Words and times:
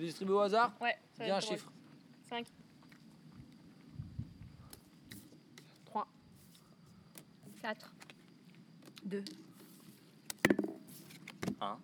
Je 0.00 0.06
distribue 0.06 0.32
au 0.32 0.38
hasard 0.40 0.72
Ouais, 0.80 0.96
ça 1.12 1.24
Dis 1.24 1.28
va 1.30 1.36
un 1.36 1.38
être 1.40 1.44
drôle. 1.44 1.58
chiffre. 1.58 1.72
5. 2.30 2.46
3. 5.84 6.08
4. 7.60 7.94
2. 9.04 9.24
1. 11.60 11.78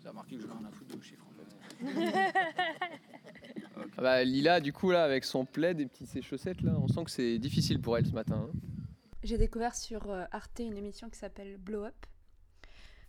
J'ai 0.00 0.08
remarqué 0.08 0.36
que 0.36 0.42
je 0.42 0.46
rien 0.46 0.64
à 0.64 0.70
foutre 0.70 0.90
de 0.92 0.96
vos 0.96 1.02
chiffres 1.02 1.26
en 1.26 1.84
fait. 1.84 2.32
Ah 3.96 4.02
bah, 4.02 4.24
Lila, 4.24 4.60
du 4.60 4.72
coup, 4.72 4.90
là, 4.92 5.02
avec 5.04 5.24
son 5.24 5.44
plaid 5.44 5.80
et 5.80 5.86
petits 5.86 6.06
ses 6.06 6.22
chaussettes, 6.22 6.60
là, 6.62 6.72
on 6.78 6.86
sent 6.88 7.04
que 7.04 7.10
c'est 7.10 7.38
difficile 7.38 7.80
pour 7.80 7.98
elle 7.98 8.06
ce 8.06 8.12
matin. 8.12 8.48
hein. 8.48 8.58
J'ai 9.24 9.36
découvert 9.38 9.74
sur 9.74 10.08
euh, 10.10 10.24
Arte 10.30 10.60
une 10.60 10.76
émission 10.76 11.08
qui 11.10 11.18
s'appelle 11.18 11.56
Blow 11.58 11.84
Up. 11.84 11.94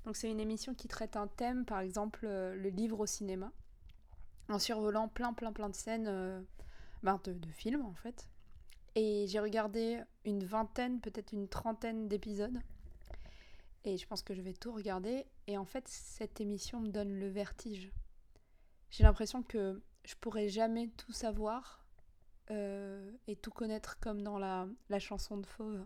Donc 0.06 0.16
c'est 0.16 0.30
une 0.30 0.40
émission 0.40 0.74
qui 0.74 0.88
traite 0.88 1.16
un 1.16 1.28
thème, 1.28 1.66
par 1.66 1.80
exemple 1.80 2.22
euh, 2.24 2.56
le 2.56 2.70
livre 2.70 3.00
au 3.00 3.06
cinéma, 3.06 3.52
en 4.50 4.60
survolant 4.60 5.08
plein 5.08 5.34
plein 5.34 5.54
plein 5.54 5.70
de 5.70 5.76
scènes 5.76 6.08
euh, 6.08 6.42
ben, 7.04 7.20
de, 7.24 7.50
films 7.50 7.86
en 7.86 7.94
fait. 7.94 8.28
Et 8.96 9.26
j'ai 9.28 9.40
regardé 9.40 10.02
une 10.26 10.44
vingtaine, 10.44 11.00
peut-être 11.00 11.32
une 11.32 11.48
trentaine 11.48 12.08
d'épisodes. 12.08 12.60
Et 13.84 13.98
je 13.98 14.06
pense 14.06 14.22
que 14.22 14.34
je 14.34 14.42
vais 14.42 14.54
tout 14.54 14.72
regarder. 14.74 15.26
Et 15.48 15.58
en 15.58 15.66
fait, 15.66 15.88
cette 15.88 16.42
émission 16.42 16.82
me 16.82 16.90
donne 16.90 17.18
le 17.18 17.30
vertige. 17.30 17.92
J'ai 18.90 19.04
l'impression 19.04 19.44
que 19.44 19.82
je 20.04 20.16
pourrais 20.16 20.50
jamais 20.50 20.90
tout 20.98 21.14
savoir 21.14 21.86
euh, 22.52 23.12
et 23.28 23.38
tout 23.38 23.52
connaître 23.52 23.98
comme 24.00 24.22
dans 24.22 24.38
la, 24.38 24.68
la 24.90 25.00
chanson 25.00 25.38
de 25.38 25.46
Fauve. 25.46 25.86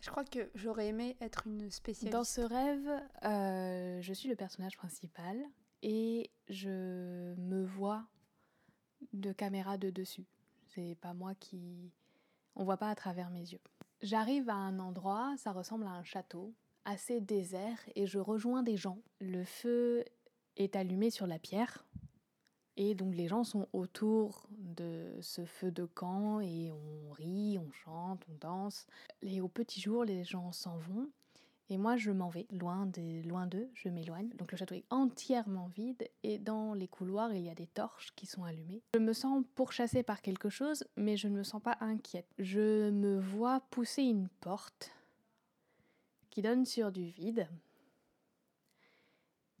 Je 0.00 0.10
crois 0.10 0.24
que 0.24 0.50
j'aurais 0.54 0.88
aimé 0.88 1.16
être 1.20 1.46
une 1.46 1.70
spécialiste. 1.70 2.12
Dans 2.12 2.24
ce 2.24 2.40
rêve, 2.40 2.88
euh, 3.24 4.00
je 4.00 4.12
suis 4.12 4.28
le 4.28 4.36
personnage 4.36 4.76
principal 4.76 5.38
et 5.82 6.30
je 6.48 7.34
me 7.36 7.64
vois 7.64 8.06
de 9.12 9.32
caméra 9.32 9.76
de 9.76 9.90
dessus. 9.90 10.26
C'est 10.68 10.96
pas 11.00 11.14
moi 11.14 11.34
qui. 11.34 11.92
On 12.54 12.64
voit 12.64 12.78
pas 12.78 12.90
à 12.90 12.94
travers 12.94 13.30
mes 13.30 13.52
yeux. 13.52 13.60
J'arrive 14.02 14.48
à 14.48 14.54
un 14.54 14.78
endroit, 14.78 15.34
ça 15.36 15.52
ressemble 15.52 15.86
à 15.86 15.90
un 15.90 16.04
château, 16.04 16.54
assez 16.84 17.20
désert, 17.20 17.78
et 17.94 18.06
je 18.06 18.18
rejoins 18.18 18.62
des 18.62 18.76
gens. 18.76 18.98
Le 19.20 19.44
feu 19.44 20.04
est 20.56 20.76
allumé 20.76 21.10
sur 21.10 21.26
la 21.26 21.38
pierre. 21.38 21.84
Et 22.76 22.94
donc 22.94 23.14
les 23.14 23.28
gens 23.28 23.44
sont 23.44 23.68
autour 23.72 24.46
de 24.50 25.06
ce 25.20 25.44
feu 25.44 25.70
de 25.70 25.84
camp 25.84 26.40
et 26.40 26.70
on 26.70 27.12
rit, 27.12 27.58
on 27.58 27.70
chante, 27.72 28.22
on 28.30 28.34
danse. 28.40 28.86
Et 29.22 29.40
au 29.40 29.48
petit 29.48 29.80
jour, 29.80 30.04
les 30.04 30.24
gens 30.24 30.52
s'en 30.52 30.76
vont. 30.78 31.08
Et 31.72 31.78
moi, 31.78 31.96
je 31.96 32.10
m'en 32.10 32.28
vais, 32.28 32.48
loin 32.50 32.84
des, 32.86 33.22
loin 33.22 33.46
d'eux, 33.46 33.68
je 33.74 33.88
m'éloigne. 33.88 34.28
Donc 34.30 34.50
le 34.50 34.58
château 34.58 34.74
est 34.74 34.84
entièrement 34.90 35.68
vide 35.68 36.10
et 36.24 36.36
dans 36.38 36.74
les 36.74 36.88
couloirs, 36.88 37.32
il 37.32 37.42
y 37.42 37.48
a 37.48 37.54
des 37.54 37.68
torches 37.68 38.12
qui 38.16 38.26
sont 38.26 38.42
allumées. 38.42 38.82
Je 38.94 38.98
me 38.98 39.12
sens 39.12 39.44
pourchassée 39.54 40.02
par 40.02 40.20
quelque 40.20 40.48
chose, 40.48 40.84
mais 40.96 41.16
je 41.16 41.28
ne 41.28 41.36
me 41.36 41.42
sens 41.44 41.62
pas 41.62 41.76
inquiète. 41.80 42.26
Je 42.40 42.90
me 42.90 43.20
vois 43.20 43.60
pousser 43.70 44.02
une 44.02 44.28
porte 44.40 44.90
qui 46.30 46.42
donne 46.42 46.66
sur 46.66 46.90
du 46.90 47.04
vide. 47.04 47.48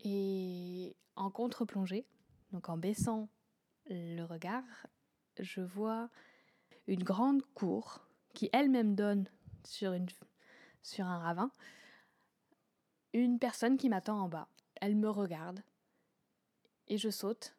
Et 0.02 0.96
en 1.14 1.30
contre-plongée, 1.30 2.06
donc 2.52 2.68
en 2.68 2.76
baissant 2.76 3.28
le 3.88 4.22
regard, 4.24 4.86
je 5.38 5.60
vois 5.60 6.10
une 6.86 7.02
grande 7.02 7.42
cour 7.54 8.06
qui 8.34 8.50
elle-même 8.52 8.94
donne 8.94 9.28
sur, 9.64 9.92
une, 9.92 10.06
un 10.98 11.18
ravin. 11.18 11.50
Une 13.12 13.38
personne 13.38 13.76
qui 13.76 13.88
m'attend 13.88 14.20
en 14.20 14.28
bas. 14.28 14.48
Elle 14.76 14.96
me 14.96 15.10
regarde 15.10 15.62
et 16.88 16.98
je 16.98 17.10
saute. 17.10 17.54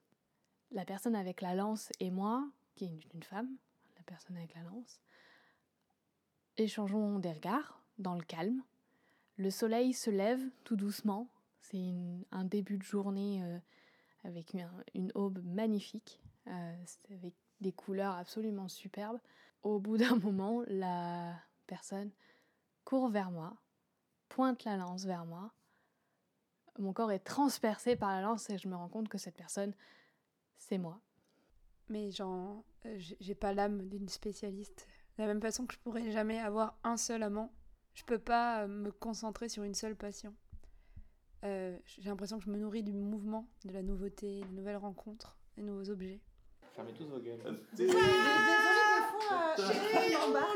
La 0.71 0.85
personne 0.85 1.15
avec 1.15 1.41
la 1.41 1.53
lance 1.53 1.89
et 1.99 2.11
moi, 2.11 2.49
qui 2.75 2.85
est 2.85 3.13
une, 3.13 3.23
femme, 3.23 3.57
la 3.97 4.03
personne 4.03 4.37
avec 4.37 4.55
la 4.55 4.61
lance, 4.63 5.01
échangeons 6.57 7.19
des 7.19 7.33
regards 7.33 7.81
dans 7.97 8.15
le 8.15 8.23
calme. 8.23 8.63
Le 9.35 9.49
soleil 9.49 9.93
se 9.93 10.09
lève 10.09 10.41
tout 10.63 10.77
doucement. 10.77 11.27
C'est 11.59 12.25
un 12.31 12.45
début 12.45 12.77
de 12.77 12.83
journée 12.83 13.43
euh, 13.43 13.59
avec 14.23 14.55
une, 14.93 15.11
aube 15.15 15.43
magnifique, 15.43 16.21
euh, 16.47 16.83
avec 17.11 17.33
des 17.59 17.71
couleurs 17.71 18.15
absolument 18.15 18.67
superbes. 18.67 19.19
Au 19.63 19.79
bout 19.79 19.97
d'un 19.97 20.15
moment, 20.23 20.63
la 20.67 21.35
personne 21.67 22.11
court 22.83 23.09
vers 23.09 23.31
moi, 23.31 23.55
pointe 24.29 24.63
la 24.63 24.77
lance 24.77 25.05
vers 25.05 25.25
moi. 25.25 25.53
Mon 26.79 26.93
corps 26.93 27.11
est 27.11 27.19
transpercé 27.19 27.95
par 27.95 28.11
la 28.11 28.21
lance 28.21 28.49
et 28.49 28.57
je 28.57 28.67
me 28.67 28.75
rends 28.75 28.89
compte 28.89 29.09
que 29.09 29.17
cette 29.17 29.35
personne, 29.35 29.73
c'est 30.57 30.77
moi. 30.77 31.01
Mais 31.89 32.09
euh, 32.19 32.55
j'ai 32.97 33.17
j'ai 33.19 33.35
pas 33.35 33.53
l'âme 33.53 33.87
d'une 33.89 34.07
spécialiste. 34.07 34.87
De 35.17 35.23
la 35.23 35.27
même 35.27 35.41
façon 35.41 35.65
que 35.65 35.73
je 35.73 35.79
pourrais 35.79 36.09
jamais 36.11 36.39
avoir 36.39 36.77
un 36.83 36.95
seul 36.95 37.23
amant, 37.23 37.53
je 37.93 38.03
peux 38.03 38.19
pas 38.19 38.63
euh, 38.63 38.67
me 38.67 38.91
concentrer 38.91 39.49
sur 39.49 39.63
une 39.63 39.75
seule 39.75 39.95
passion. 39.95 40.33
Euh, 41.43 41.75
j'ai 41.85 42.09
l'impression 42.09 42.37
que 42.37 42.45
je 42.45 42.49
me 42.49 42.57
nourris 42.57 42.83
du 42.83 42.93
mouvement, 42.93 43.47
de 43.65 43.71
la 43.71 43.81
nouveauté, 43.81 44.41
des 44.41 44.55
nouvelles 44.55 44.77
rencontres, 44.77 45.37
des 45.57 45.63
nouveaux 45.63 45.89
objets. 45.89 46.19
Fermez 46.75 46.93
tous 46.93 47.07
vos 47.07 47.19
gueules. 47.19 47.59
Désolé 47.73 47.99
des 47.99 49.27
fois, 49.27 49.55
chérie, 49.57 50.15
en 50.15 50.31
bas. 50.31 50.47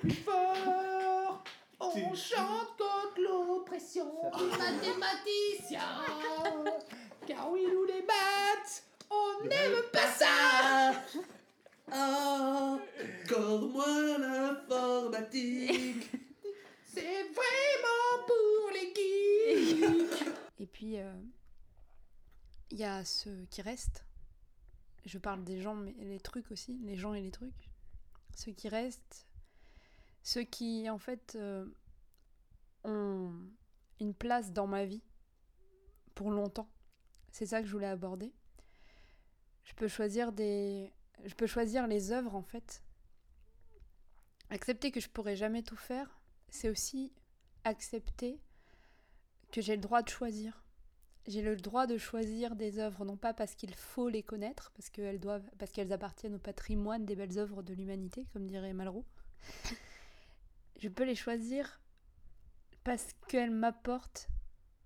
plus 0.00 0.10
fort. 0.12 1.44
On 1.80 2.14
chante 2.14 2.76
contre 2.78 3.20
l'oppression 3.20 4.06
des 4.38 4.58
mathématiciens. 4.58 5.80
Car 7.26 7.50
oui, 7.50 7.66
nous 7.70 7.84
les 7.84 8.02
maths, 8.02 8.84
on 9.10 9.44
n'aime 9.46 9.82
pas 9.92 10.06
ça. 10.06 10.92
Encore 11.92 13.68
moins 13.68 14.18
l'informatique. 14.18 16.10
C'est 16.84 17.22
vraiment 17.34 18.26
pour 18.26 18.70
les 18.72 18.92
geeks. 18.94 20.28
Et 20.58 20.66
euh, 20.98 21.22
il 22.70 22.78
y 22.78 22.84
a 22.84 23.04
ceux 23.04 23.46
qui 23.50 23.62
restent. 23.62 24.04
Je 25.04 25.18
parle 25.18 25.44
des 25.44 25.60
gens, 25.60 25.74
mais 25.74 25.94
les 25.98 26.20
trucs 26.20 26.50
aussi, 26.50 26.78
les 26.82 26.96
gens 26.96 27.14
et 27.14 27.20
les 27.20 27.30
trucs. 27.30 27.70
Ceux 28.34 28.52
qui 28.52 28.68
restent, 28.68 29.26
ceux 30.22 30.42
qui, 30.42 30.88
en 30.90 30.98
fait, 30.98 31.36
euh, 31.36 31.66
ont 32.84 33.32
une 33.98 34.14
place 34.14 34.52
dans 34.52 34.66
ma 34.66 34.84
vie 34.84 35.02
pour 36.14 36.30
longtemps. 36.30 36.68
C'est 37.32 37.46
ça 37.46 37.60
que 37.60 37.66
je 37.66 37.72
voulais 37.72 37.86
aborder. 37.86 38.32
Je 39.64 39.74
peux 39.74 39.88
choisir 39.88 40.32
des... 40.32 40.92
Je 41.24 41.34
peux 41.34 41.46
choisir 41.46 41.86
les 41.86 42.12
œuvres, 42.12 42.34
en 42.34 42.42
fait. 42.42 42.82
Accepter 44.48 44.90
que 44.90 45.00
je 45.00 45.08
pourrai 45.08 45.36
jamais 45.36 45.62
tout 45.62 45.76
faire, 45.76 46.20
c'est 46.48 46.68
aussi 46.68 47.12
accepter 47.64 48.40
que 49.52 49.60
j'ai 49.60 49.76
le 49.76 49.82
droit 49.82 50.02
de 50.02 50.08
choisir. 50.08 50.64
J'ai 51.26 51.42
le 51.42 51.54
droit 51.56 51.86
de 51.86 51.98
choisir 51.98 52.56
des 52.56 52.78
œuvres, 52.78 53.04
non 53.04 53.16
pas 53.16 53.34
parce 53.34 53.54
qu'il 53.54 53.74
faut 53.74 54.08
les 54.08 54.22
connaître, 54.22 54.72
parce 54.72 54.88
qu'elles 54.90 55.20
doivent, 55.20 55.48
parce 55.58 55.70
qu'elles 55.70 55.92
appartiennent 55.92 56.34
au 56.34 56.38
patrimoine 56.38 57.04
des 57.04 57.14
belles 57.14 57.38
œuvres 57.38 57.62
de 57.62 57.74
l'humanité, 57.74 58.26
comme 58.32 58.46
dirait 58.46 58.72
Malraux. 58.72 59.04
Je 60.78 60.88
peux 60.88 61.04
les 61.04 61.14
choisir 61.14 61.80
parce 62.84 63.12
qu'elles 63.28 63.50
m'apportent 63.50 64.28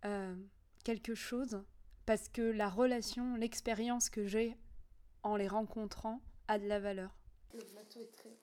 euh, 0.04 0.34
quelque 0.82 1.14
chose, 1.14 1.62
parce 2.04 2.28
que 2.28 2.42
la 2.42 2.68
relation, 2.68 3.36
l'expérience 3.36 4.10
que 4.10 4.26
j'ai 4.26 4.56
en 5.22 5.36
les 5.36 5.48
rencontrant 5.48 6.20
a 6.48 6.58
de 6.58 6.66
la 6.66 6.80
valeur. 6.80 7.16
Le 7.54 7.60
plateau 7.60 8.00
est 8.00 8.12
très, 8.12 8.36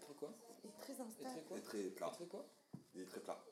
Très 0.00 0.14
quoi? 0.14 0.34
Est 0.64 0.80
très 0.80 1.00
instable. 1.00 1.28
très 1.28 1.42
quoi? 1.42 1.56
Il 1.58 1.60
est 1.60 1.62
très 1.62 1.90
plat. 1.90 2.08
Très 2.08 2.26
quoi 2.26 2.46
Il 2.94 3.00
est 3.02 3.06
très 3.06 3.20
plat. 3.20 3.44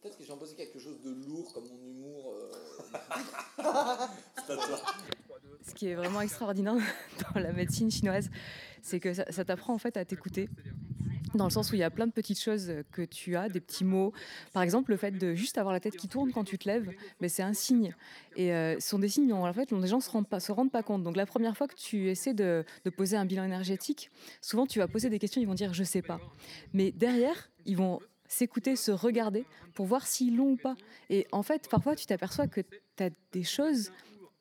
Peut-être 0.00 0.16
que 0.16 0.24
j'ai 0.24 0.32
imposé 0.32 0.54
quelque 0.54 0.78
chose 0.78 0.98
de 1.02 1.10
lourd 1.26 1.52
comme 1.52 1.64
mon 1.68 1.90
humour. 1.90 2.34
euh, 2.34 2.52
C'est 4.46 4.52
à 4.52 4.56
toi. 4.56 4.80
Ce 5.66 5.74
qui 5.74 5.88
est 5.88 5.94
vraiment 5.94 6.22
extraordinaire 6.22 6.74
dans 7.34 7.40
la 7.40 7.52
médecine 7.52 7.90
chinoise, 7.90 8.30
c'est 8.80 8.98
que 8.98 9.12
ça, 9.12 9.30
ça 9.30 9.44
t'apprend 9.44 9.74
en 9.74 9.78
fait 9.78 9.96
à 9.98 10.04
t'écouter. 10.06 10.48
Dans 11.34 11.44
le 11.44 11.50
sens 11.50 11.70
où 11.70 11.74
il 11.74 11.78
y 11.78 11.84
a 11.84 11.90
plein 11.90 12.08
de 12.08 12.12
petites 12.12 12.40
choses 12.40 12.72
que 12.90 13.02
tu 13.02 13.36
as, 13.36 13.48
des 13.48 13.60
petits 13.60 13.84
mots. 13.84 14.12
Par 14.52 14.64
exemple, 14.64 14.90
le 14.90 14.96
fait 14.96 15.12
de 15.12 15.34
juste 15.34 15.58
avoir 15.58 15.72
la 15.72 15.78
tête 15.78 15.96
qui 15.96 16.08
tourne 16.08 16.32
quand 16.32 16.42
tu 16.42 16.58
te 16.58 16.66
lèves, 16.66 16.90
mais 17.20 17.28
c'est 17.28 17.44
un 17.44 17.52
signe. 17.52 17.94
Et 18.34 18.52
euh, 18.52 18.80
ce 18.80 18.88
sont 18.88 18.98
des 18.98 19.08
signes 19.08 19.28
dont 19.28 19.46
en 19.46 19.52
fait, 19.52 19.70
les 19.70 19.86
gens 19.86 20.00
se 20.00 20.10
rendent 20.10 20.28
pas, 20.28 20.40
se 20.40 20.50
rendent 20.50 20.72
pas 20.72 20.82
compte. 20.82 21.04
Donc 21.04 21.16
la 21.16 21.26
première 21.26 21.56
fois 21.56 21.68
que 21.68 21.76
tu 21.76 22.08
essaies 22.08 22.34
de, 22.34 22.64
de 22.84 22.90
poser 22.90 23.16
un 23.16 23.26
bilan 23.26 23.44
énergétique, 23.44 24.10
souvent 24.40 24.66
tu 24.66 24.80
vas 24.80 24.88
poser 24.88 25.08
des 25.08 25.20
questions, 25.20 25.40
ils 25.40 25.46
vont 25.46 25.54
dire 25.54 25.72
je 25.72 25.84
sais 25.84 26.02
pas. 26.02 26.20
Mais 26.72 26.90
derrière, 26.90 27.50
ils 27.64 27.76
vont 27.76 28.00
s'écouter, 28.30 28.76
se 28.76 28.92
regarder 28.92 29.44
pour 29.74 29.86
voir 29.86 30.06
s'ils 30.06 30.36
l'ont 30.36 30.52
ou 30.52 30.56
pas. 30.56 30.76
Et 31.10 31.26
en 31.32 31.42
fait, 31.42 31.68
parfois, 31.68 31.96
tu 31.96 32.06
t'aperçois 32.06 32.46
que 32.46 32.60
tu 32.60 33.02
as 33.02 33.10
des 33.32 33.42
choses 33.42 33.90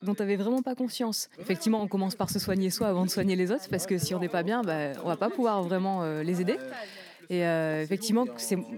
dont 0.01 0.13
tu 0.13 0.21
n'avais 0.21 0.37
vraiment 0.37 0.61
pas 0.61 0.75
conscience. 0.75 1.29
Effectivement, 1.39 1.81
on 1.81 1.87
commence 1.87 2.15
par 2.15 2.29
se 2.29 2.39
soigner 2.39 2.69
soi 2.69 2.87
avant 2.87 3.03
de 3.03 3.09
soigner 3.09 3.35
les 3.35 3.51
autres, 3.51 3.67
parce 3.69 3.85
que 3.85 3.97
si 3.97 4.13
on 4.13 4.19
n'est 4.19 4.29
pas 4.29 4.43
bien, 4.43 4.61
bah, 4.61 4.91
on 5.03 5.07
va 5.07 5.17
pas 5.17 5.29
pouvoir 5.29 5.63
vraiment 5.63 6.03
euh, 6.03 6.23
les 6.23 6.39
aider. 6.39 6.57
Et 7.31 7.45
euh, 7.45 7.83
effectivement, 7.83 8.25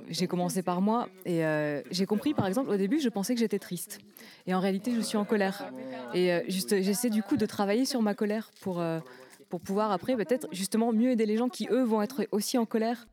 j'ai 0.10 0.28
commencé 0.28 0.62
par 0.62 0.81
moi 0.81 1.08
et 1.25 1.46
euh, 1.46 1.81
j'ai 1.90 2.06
compris, 2.06 2.34
par 2.34 2.48
exemple, 2.48 2.69
au 2.69 2.75
début, 2.75 3.00
je 3.00 3.07
pensais 3.07 3.34
que 3.34 3.40
j'étais 3.40 3.60
triste. 3.60 4.00
Et 4.48 4.54
en 4.54 4.60
réalité, 4.60 4.92
je 4.94 5.02
suis 5.02 5.18
en 5.18 5.25
colère. 5.25 5.72
Et 6.14 6.31
juste, 6.48 6.81
j'essaie 6.81 7.10
du 7.10 7.22
coup 7.22 7.38
de 7.38 7.46
travailler 7.46 7.86
sur 7.86 8.02
ma 8.02 8.14
colère 8.14 8.52
pour, 8.62 8.84
pour 9.50 9.62
pouvoir 9.62 9.92
après 9.92 10.16
peut-être 10.16 10.48
justement 10.52 10.92
mieux 10.92 11.12
aider 11.12 11.25
les 11.25 11.38
gens 11.38 11.48
qui, 11.48 11.68
eux, 11.69 11.84
vont 11.84 12.02
être 12.02 12.25
aussi 12.31 12.57
en 12.57 12.66
colère. 12.66 13.07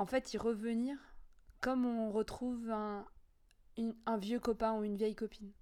En 0.00 0.06
fait, 0.06 0.32
y 0.32 0.38
revenir 0.38 0.96
comme 1.60 1.84
on 1.84 2.10
retrouve 2.10 2.70
un, 2.70 3.06
vieux 4.16 4.40
copain 4.40 4.72
ou 4.72 4.82
une 4.82 4.96
vieille 4.96 5.14
copine. 5.14 5.52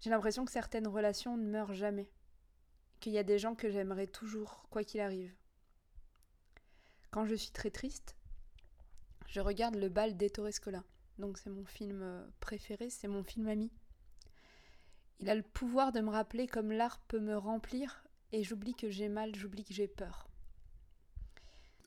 J'ai 0.00 0.08
l'impression 0.08 0.46
que 0.46 0.50
certaines 0.50 0.86
relations 0.86 1.36
ne 1.36 1.44
meurent 1.44 1.74
jamais. 1.74 2.10
Qu'il 2.98 3.12
y 3.12 3.18
a 3.18 3.22
des 3.22 3.38
gens 3.38 3.54
que 3.54 3.68
j'aimerais 3.68 4.06
toujours, 4.06 4.64
quoi 4.70 4.84
qu'il 4.84 5.02
arrive. 5.02 5.34
Quand 7.10 7.26
je 7.26 7.34
suis 7.34 7.52
très 7.52 7.70
triste, 7.70 8.16
je 9.26 9.40
regarde 9.42 9.74
le 9.74 9.90
bal 9.90 10.16
d'Ettore 10.16 10.50
Scola. 10.50 10.82
Donc 11.18 11.36
c'est 11.36 11.50
mon 11.50 11.66
film 11.66 12.00
euh, 12.00 12.26
préféré, 12.40 12.88
c'est 12.88 13.06
mon 13.06 13.22
film 13.22 13.48
ami. 13.48 13.70
Il 15.20 15.28
a 15.28 15.34
le 15.34 15.42
pouvoir 15.42 15.92
de 15.92 16.00
me 16.00 16.08
rappeler 16.08 16.46
comme 16.46 16.72
l'art 16.72 17.00
peut 17.00 17.20
me 17.20 17.36
remplir 17.36 18.02
et 18.32 18.42
j'oublie 18.42 18.74
que 18.74 18.88
j'ai 18.88 19.10
mal, 19.10 19.36
j'oublie 19.36 19.64
que 19.64 19.74
j'ai 19.74 19.88
peur. 19.88 20.30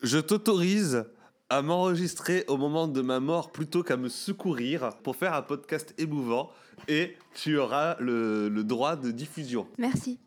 Je 0.04 0.20
t'autorise 0.20 1.06
à 1.50 1.62
m'enregistrer 1.62 2.46
au 2.48 2.58
moment 2.58 2.88
de 2.88 3.02
ma 3.02 3.20
mort 3.20 3.52
plutôt 3.52 3.82
qu'à 3.84 3.98
me 3.98 4.10
secourir 4.10 4.96
pour 5.04 5.16
faire 5.16 5.34
un 5.34 5.42
podcast 5.42 5.94
émouvant 5.98 6.52
et 6.88 7.18
tu 7.34 7.58
auras 7.58 7.96
le, 8.00 8.50
le 8.50 8.64
droit 8.64 8.96
de 8.96 9.12
diffusion. 9.12 9.68
Merci. 9.78 10.20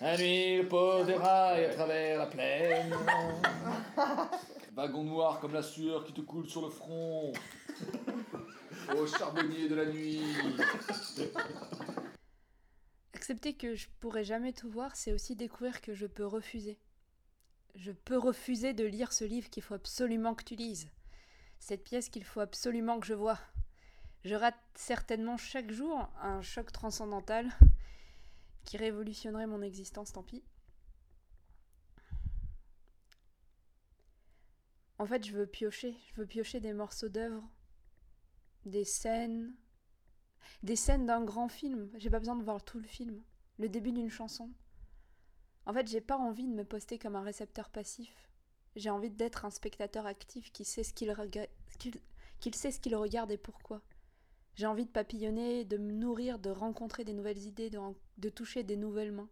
La 0.00 0.16
nuit, 0.18 0.58
le 0.58 0.68
pot 0.68 1.04
déraille 1.04 1.66
à 1.66 1.74
travers 1.74 2.18
la 2.18 2.26
plaine. 2.26 2.94
Wagon 4.76 5.04
noir 5.04 5.40
comme 5.40 5.54
la 5.54 5.62
sueur 5.62 6.04
qui 6.04 6.12
te 6.12 6.20
coule 6.20 6.48
sur 6.48 6.62
le 6.62 6.70
front. 6.70 7.32
Au 8.96 9.06
charbonnier 9.06 9.68
de 9.68 9.74
la 9.74 9.86
nuit. 9.86 10.22
Accepter 13.14 13.54
que 13.54 13.74
je 13.74 13.86
pourrai 14.00 14.24
jamais 14.24 14.52
tout 14.52 14.70
voir, 14.70 14.96
c'est 14.96 15.12
aussi 15.12 15.36
découvrir 15.36 15.80
que 15.80 15.94
je 15.94 16.06
peux 16.06 16.26
refuser. 16.26 16.78
Je 17.74 17.92
peux 17.92 18.18
refuser 18.18 18.72
de 18.72 18.84
lire 18.84 19.12
ce 19.12 19.24
livre 19.24 19.50
qu'il 19.50 19.62
faut 19.62 19.74
absolument 19.74 20.34
que 20.34 20.44
tu 20.44 20.56
lises. 20.56 20.88
Cette 21.58 21.84
pièce 21.84 22.08
qu'il 22.08 22.24
faut 22.24 22.40
absolument 22.40 23.00
que 23.00 23.06
je 23.06 23.14
vois. 23.14 23.38
Je 24.24 24.34
rate 24.34 24.58
certainement 24.74 25.36
chaque 25.36 25.70
jour 25.70 26.08
un 26.20 26.42
choc 26.42 26.72
transcendantal 26.72 27.50
qui 28.64 28.76
révolutionnerait 28.76 29.46
mon 29.46 29.62
existence, 29.62 30.12
tant 30.12 30.22
pis. 30.22 30.42
En 34.98 35.06
fait, 35.06 35.24
je 35.24 35.32
veux 35.32 35.46
piocher, 35.46 35.96
je 36.08 36.20
veux 36.20 36.26
piocher 36.26 36.58
des 36.58 36.72
morceaux 36.72 37.08
d'œuvres, 37.08 37.48
des 38.66 38.84
scènes, 38.84 39.54
des 40.62 40.76
scènes 40.76 41.06
d'un 41.06 41.24
grand 41.24 41.48
film. 41.48 41.88
J'ai 41.96 42.10
pas 42.10 42.18
besoin 42.18 42.36
de 42.36 42.42
voir 42.42 42.64
tout 42.64 42.80
le 42.80 42.86
film. 42.86 43.22
Le 43.58 43.68
début 43.68 43.92
d'une 43.92 44.10
chanson. 44.10 44.50
En 45.68 45.74
fait, 45.74 45.86
j'ai 45.86 46.00
pas 46.00 46.16
envie 46.16 46.46
de 46.46 46.54
me 46.54 46.64
poster 46.64 46.98
comme 46.98 47.14
un 47.14 47.22
récepteur 47.22 47.68
passif. 47.68 48.30
J'ai 48.74 48.88
envie 48.88 49.10
d'être 49.10 49.44
un 49.44 49.50
spectateur 49.50 50.06
actif 50.06 50.50
qui 50.50 50.64
sait 50.64 50.82
ce 50.82 50.94
qu'il 50.94 51.14
sait 52.54 52.70
ce 52.70 52.80
qu'il 52.80 52.96
regarde 52.96 53.30
et 53.30 53.36
pourquoi. 53.36 53.82
J'ai 54.54 54.64
envie 54.64 54.86
de 54.86 54.90
papillonner, 54.90 55.66
de 55.66 55.76
me 55.76 55.92
nourrir, 55.92 56.38
de 56.38 56.48
rencontrer 56.48 57.04
des 57.04 57.12
nouvelles 57.12 57.42
idées, 57.42 57.68
de, 57.68 57.78
de 58.16 58.28
toucher 58.30 58.64
des 58.64 58.78
nouvelles 58.78 59.12
mains. 59.12 59.28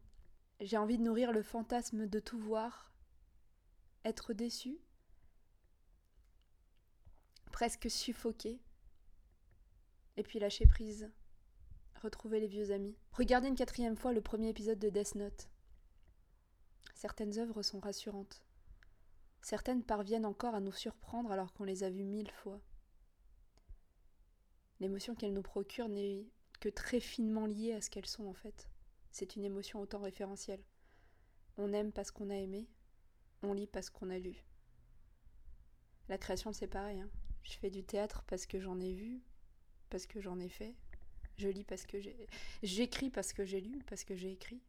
J'ai 0.61 0.77
envie 0.77 0.99
de 0.99 1.03
nourrir 1.03 1.33
le 1.33 1.43
fantasme 1.43 2.07
de 2.07 2.21
tout 2.21 2.39
voir, 2.39 2.93
être 4.05 4.35
déçu, 4.35 4.79
presque 7.51 7.91
suffoqué, 7.91 8.61
et 10.19 10.23
puis 10.23 10.39
lâcher 10.39 10.67
prise, 10.67 11.11
retrouver 12.03 12.41
les 12.41 12.47
vieux 12.47 12.73
amis. 12.73 12.95
Regardez 13.13 13.49
une 13.49 13.57
quatrième 13.57 13.97
fois 13.97 14.13
le 14.13 14.21
premier 14.21 14.51
épisode 14.51 14.79
de 14.79 14.91
Death 14.91 15.15
Note. 15.15 15.49
Certaines 16.97 17.39
œuvres 17.39 17.63
sont 17.63 17.79
rassurantes. 17.79 18.43
Certaines 19.43 19.85
parviennent 19.85 20.25
encore 20.25 20.55
à 20.55 20.61
nous 20.61 20.73
surprendre 20.73 21.31
alors 21.31 21.53
qu'on 21.53 21.65
les 21.65 21.85
a 21.85 21.91
vues 21.91 22.05
mille 22.05 22.31
fois. 22.31 22.59
L'émotion 24.81 25.15
qu'elles 25.15 25.35
nous 25.35 25.43
procurent 25.43 25.91
n'est 25.91 26.27
que 26.59 26.71
très 26.71 27.01
finement 27.01 27.45
liée 27.45 27.75
à 27.75 27.83
ce 27.83 27.91
qu'elles 27.91 28.07
sont 28.07 28.25
en 28.25 28.33
fait. 28.33 28.71
C'est 29.11 29.37
une 29.37 29.45
émotion 29.45 29.79
autant 29.79 30.01
référentielle. 30.01 30.65
On 31.59 31.75
aime 31.75 31.93
parce 31.93 32.11
qu'on 32.11 32.31
a 32.31 32.35
aimé, 32.35 32.67
on 33.43 33.53
lit 33.53 33.67
parce 33.67 33.91
qu'on 33.91 34.09
a 34.09 34.19
lu. 34.19 34.43
La 36.09 36.17
création, 36.17 36.55
c'est 36.55 36.67
pareil. 36.67 37.01
hein. 37.01 37.11
Je 37.43 37.53
fais 37.59 37.71
du 37.71 37.85
théâtre 37.85 38.25
parce 38.27 38.47
que 38.47 38.59
j'en 38.59 38.81
ai 38.81 38.95
vu, 38.95 39.21
parce 39.91 40.07
que 40.07 40.19
j'en 40.23 40.41
ai 40.41 40.49
fait. 40.49 40.75
Je 41.37 41.49
lis 41.49 41.65
parce 41.65 41.85
que 41.85 42.01
j'ai. 42.01 42.27
J'écris 42.63 43.11
parce 43.11 43.35
que 43.35 43.45
j'ai 43.45 43.61
lu, 43.61 43.83
parce 43.87 44.03
que 44.03 44.17
j'ai 44.17 44.33
écrit. 44.33 44.63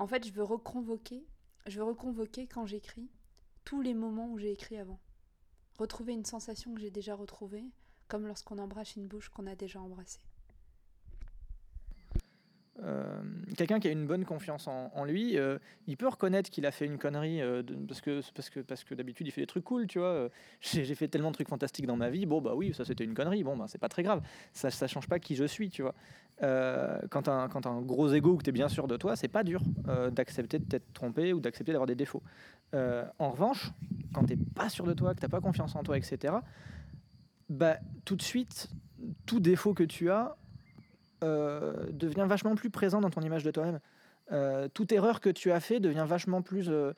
En 0.00 0.06
fait, 0.06 0.26
je 0.26 0.32
veux 0.32 0.42
reconvoquer, 0.42 1.26
je 1.66 1.82
reconvoquer 1.82 2.46
quand 2.46 2.64
j'écris 2.64 3.10
tous 3.66 3.82
les 3.82 3.92
moments 3.92 4.30
où 4.30 4.38
j'ai 4.38 4.50
écrit 4.50 4.78
avant. 4.78 4.98
Retrouver 5.78 6.14
une 6.14 6.24
sensation 6.24 6.72
que 6.72 6.80
j'ai 6.80 6.90
déjà 6.90 7.14
retrouvée, 7.14 7.66
comme 8.08 8.26
lorsqu'on 8.26 8.56
embrasse 8.56 8.96
une 8.96 9.06
bouche 9.06 9.28
qu'on 9.28 9.46
a 9.46 9.54
déjà 9.54 9.78
embrassée. 9.78 10.24
Euh, 12.82 13.20
quelqu'un 13.56 13.78
qui 13.78 13.88
a 13.88 13.90
une 13.90 14.06
bonne 14.06 14.24
confiance 14.24 14.66
en, 14.66 15.04
lui, 15.04 15.36
euh, 15.38 15.58
il 15.86 15.96
peut 15.96 16.08
reconnaître 16.08 16.50
qu'il 16.50 16.64
a 16.66 16.70
fait 16.70 16.86
une 16.86 16.98
connerie 16.98 17.42
euh, 17.42 17.62
parce 17.86 18.00
que 18.00 18.22
parce 18.34 18.48
que 18.48 18.60
parce 18.60 18.84
que 18.84 18.94
d'habitude 18.94 19.26
il 19.26 19.30
fait 19.30 19.42
des 19.42 19.46
trucs 19.46 19.64
cool, 19.64 19.86
tu 19.86 19.98
vois. 19.98 20.28
J'ai 20.60 20.94
fait 20.94 21.08
tellement 21.08 21.30
de 21.30 21.34
trucs 21.34 21.48
fantastiques 21.48 21.86
dans 21.86 21.96
ma 21.96 22.10
vie. 22.10 22.26
Bon 22.26 22.40
bah 22.40 22.54
oui, 22.54 22.72
ça 22.74 22.84
c'était 22.84 23.04
une 23.04 23.14
connerie. 23.14 23.44
Bon 23.44 23.56
bah 23.56 23.66
c'est 23.68 23.78
pas 23.78 23.88
très 23.88 24.02
grave. 24.02 24.22
Ça 24.52 24.70
ça 24.70 24.86
change 24.86 25.08
pas 25.08 25.18
qui 25.18 25.36
je 25.36 25.44
suis, 25.44 25.70
tu 25.70 25.82
vois. 25.82 25.94
Quand 27.10 27.28
un, 27.28 27.48
quand 27.48 27.66
un 27.66 27.82
gros 27.82 28.08
ego 28.14 28.38
que 28.38 28.42
t'es 28.42 28.52
bien 28.52 28.68
sûr 28.68 28.88
de 28.88 28.96
toi, 28.96 29.14
c'est 29.14 29.28
pas 29.28 29.44
dur 29.44 29.62
d'accepter 30.10 30.58
de 30.58 30.64
t'être 30.64 30.90
trompé 30.94 31.34
ou 31.34 31.40
d'accepter 31.40 31.72
d'avoir 31.72 31.86
des 31.86 31.94
défauts. 31.94 32.22
En 32.72 33.30
revanche, 33.30 33.72
quand 34.14 34.24
t'es 34.24 34.38
pas 34.54 34.70
sûr 34.70 34.86
de 34.86 34.94
toi, 34.94 35.14
que 35.14 35.20
t'as 35.20 35.28
pas 35.28 35.40
confiance 35.40 35.76
en 35.76 35.82
toi, 35.82 35.98
etc. 35.98 36.34
Bah 37.50 37.76
tout 38.06 38.16
de 38.16 38.22
suite, 38.22 38.70
tout 39.26 39.40
défaut 39.40 39.74
que 39.74 39.82
tu 39.82 40.10
as 40.10 40.36
euh, 41.22 41.72
devient 41.90 42.26
vachement 42.26 42.54
plus 42.54 42.70
présent 42.70 43.00
dans 43.00 43.10
ton 43.10 43.20
image 43.20 43.44
de 43.44 43.50
toi-même. 43.50 43.80
Euh, 44.32 44.68
toute 44.72 44.92
erreur 44.92 45.20
que 45.20 45.28
tu 45.28 45.52
as 45.52 45.60
fait 45.60 45.80
devient 45.80 46.04
vachement 46.06 46.40
plus 46.40 46.68
euh, 46.68 46.92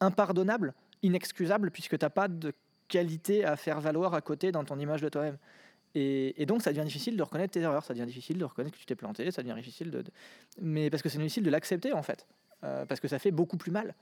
impardonnable, 0.00 0.74
inexcusable, 1.02 1.70
puisque 1.70 1.98
tu 1.98 2.04
n'as 2.04 2.10
pas 2.10 2.28
de 2.28 2.52
qualité 2.88 3.44
à 3.44 3.56
faire 3.56 3.80
valoir 3.80 4.14
à 4.14 4.20
côté 4.20 4.52
dans 4.52 4.64
ton 4.64 4.78
image 4.78 5.00
de 5.00 5.08
toi-même. 5.08 5.38
Et, 5.96 6.44
donc, 6.46 6.62
ça 6.62 6.72
devient 6.72 6.84
difficile 6.84 7.16
de 7.16 7.22
reconnaître 7.22 7.52
tes 7.52 7.60
erreurs, 7.60 7.84
ça 7.84 7.94
devient 7.94 8.06
difficile 8.06 8.36
de 8.36 8.44
reconnaître 8.44 8.74
que 8.74 8.80
tu 8.80 8.86
t'es 8.86 8.96
planté, 8.96 9.30
ça 9.30 9.42
devient 9.42 9.54
difficile 9.54 9.92
de... 9.92 10.02
Mais 10.60 10.90
parce 10.90 11.04
que 11.04 11.08
c'est 11.08 11.18
difficile 11.18 11.44
de 11.44 11.50
l'accepter, 11.50 11.92
en 11.92 12.02
fait. 12.02 12.26
Parce 12.60 12.98
que 12.98 13.06
ça 13.06 13.20
fait 13.20 13.30
beaucoup 13.30 13.56
plus 13.56 13.70
mal. 13.70 13.94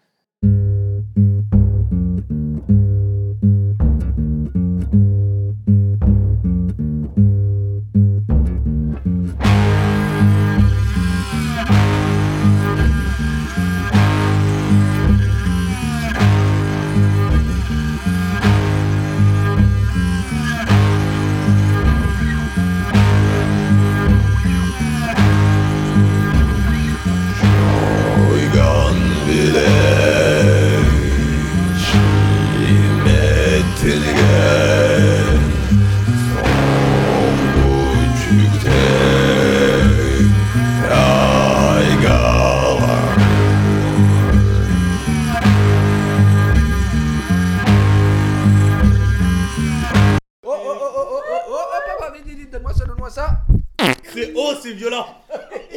C'est 54.12 54.33
oh, 54.37 54.52
c'est 54.61 54.73
violent. 54.73 55.07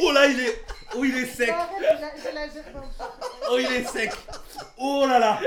Oh 0.00 0.12
là, 0.12 0.26
il 0.26 0.40
est, 0.40 0.64
oh 0.94 1.04
il 1.04 1.16
est 1.16 1.26
sec. 1.26 1.54
Oh 3.50 3.58
il 3.58 3.72
est 3.72 3.84
sec. 3.88 4.12
Oh 4.78 5.06
là 5.08 5.18
là. 5.18 5.38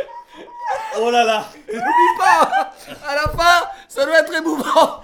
Oh 0.98 1.12
là 1.12 1.24
là. 1.24 1.46
N'oublie 1.67 2.17
pas, 2.17 2.74
à 3.08 3.15
la 3.15 3.22
fin, 3.24 3.67
ça 3.88 4.05
doit 4.05 4.19
être 4.19 4.34
émouvant. 4.34 5.03